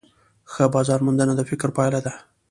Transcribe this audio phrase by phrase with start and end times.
[0.51, 2.13] ښه بازارموندنه د فکر پایله ده.